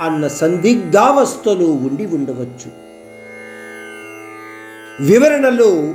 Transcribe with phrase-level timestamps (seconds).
[0.00, 2.84] అన్న సందిగ్ధావస్థలో ఉండి ఉండవచ్చు.
[5.00, 5.94] వివరణలో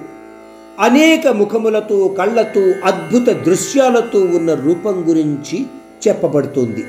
[0.79, 5.65] అనేక ముఖములతో కళ్ళతో అద్భుత దృశ్యాలతో ఉన్న రూపం గురించి
[6.07, 6.85] చెప్పబడుతుంది.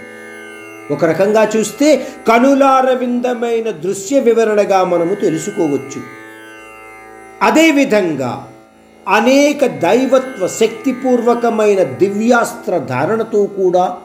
[0.90, 6.20] ఒక రకంగా చూస్తే కనులారవిందమైన దృశ్య వివరణగా మనము తెలుసుకోవచ్చు.
[7.42, 8.48] అదేవిధంగా
[9.08, 13.98] అనేక దైవత్వ శక్తిపూర్వకమైన దివ్యాస్త్ర ధారణతో కూడా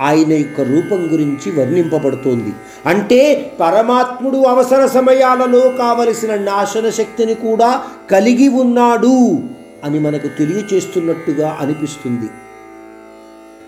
[0.00, 2.52] ఆయన యొక్క రూపం గురించి వర్ణింపబడుతోంది.
[2.86, 9.40] అంటే పరమాత్ముడు అవసర సమయాలలో కావలసిన నాశన శక్తిని కూడా కలిగి ఉన్నాడు
[9.84, 12.30] అని మనకు తెలియచేస్తున్నట్టుగా అనిపిస్తుంది.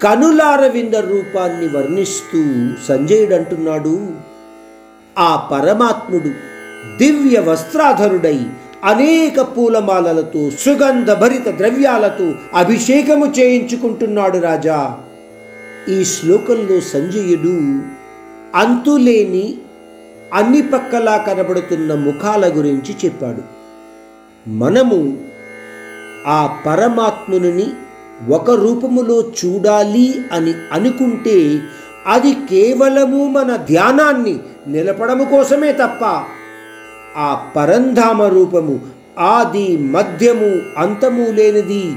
[0.02, 2.45] కనులారవింద రూపాన్ని వర్ణిస్తూ
[2.89, 4.06] సంజయుడు అంటున్నాడు
[5.19, 6.28] ఆ పరమాత్ముడు
[6.98, 8.41] దివ్య వస్త్రాధరుడై
[8.84, 14.98] అనేక పూలమాలలతో సుగంధ భరిత ద్రవ్యాలతో అభిషేకము చేయించుకుంటున్నాడు రాజా.
[15.88, 17.56] ఈ శ్లోకంలో సంజయుడు
[18.58, 19.54] అంతులేని
[20.34, 23.42] అన్ని పక్కలా కనబడుతున్న ముఖాల గురించి చెప్పాడు.
[24.48, 25.18] మనము
[26.27, 27.67] ఆ పరమాత్ముని
[28.28, 31.61] ఒక రూపములో చూడాలి అని అనుకుంటే
[32.06, 36.05] అది కేవలము మన ధ్యానాన్ని నిలపడము కోసమే తప్ప
[37.17, 38.80] ఆ పరంధామ రూపము
[39.18, 41.92] ఆది మధ్యము అంతము లేనిది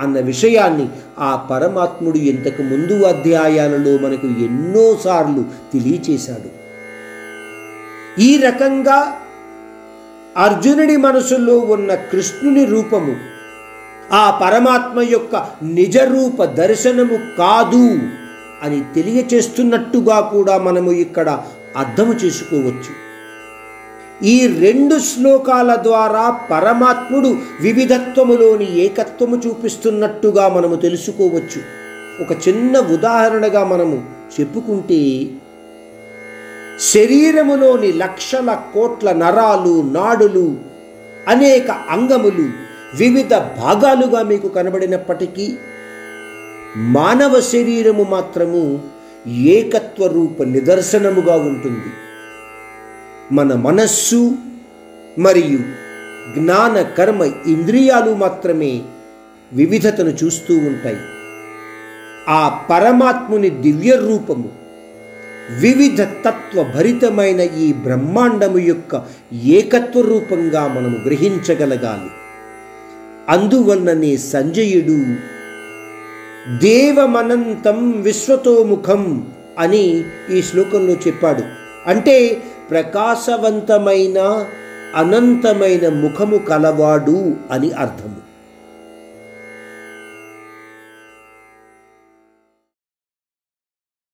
[0.00, 0.88] అన్న విషయాన్ని
[1.18, 6.60] ఆ పరమాత్ముడు ఇంతకు ముందు అధ్యాయాలలో మనకు ఎన్నోసార్లు తెలియచేశాడు.
[8.20, 9.16] ఈ రకంగా
[10.36, 13.14] అర్జునుడి మనసులో ఉన్న కృష్ణుని రూపము
[14.12, 17.98] ఆ పరమాత్మ యొక్క నిజరూప దర్శనము కాదు
[18.62, 21.38] అని తెలియచేస్తున్నట్టుగా కూడా మనము ఇక్కడ
[21.76, 23.09] అర్థము చేసుకోవచ్చు.
[24.22, 31.60] ఈ రెండు శ్లోకాల ద్వారా పరమాత్ముడు వివిధత్వములోని ఏకత్వము చూపిస్తున్నట్టుగా మనము తెలుసుకోవచ్చు.
[32.20, 34.04] ఒక చిన్న ఉదాహరణగా మనము
[34.40, 35.28] చెప్పుకుంటే
[36.80, 40.56] శరీరములోని లక్షల కోట్ల నరాలు నాడులు
[41.28, 42.46] అనేక అంగములు
[42.96, 45.56] వివిధ భాగాలుగా మీకు కనబడినప్పటికీ
[46.76, 48.80] మానవ శరీరము మాత్రము
[49.28, 52.09] ఏకత్వ రూప నిదర్శనముగా ఉంటుంది.
[53.32, 54.32] మన మనస్సు
[55.18, 55.58] మరియు
[56.38, 58.82] జ్ఞాన కర్మ ఇంద్రియాలు మాత్రమే
[59.52, 60.96] వివిధతను చూస్తూ ఉంటాయి.
[62.28, 64.48] ఆ పరమాత్ముని దివ్య రూపము
[65.60, 72.10] వివిధ తత్వ భరితమైన ఈ బ్రహ్మాండము యొక్క ఏకత్వ రూపంగా మనము గ్రహించగలగాలి.
[73.28, 75.04] అందువల్లనే సంజయుడు
[76.58, 79.26] దేవమనంతం విశ్వతోముఖం
[79.58, 81.42] అని ఈ శ్లోకంలో చెప్పాడు.
[81.86, 84.46] అంటే ప్రకాశవంతమైన
[84.96, 88.19] అనంతమైన ముఖము కలవాడు అని అర్థము.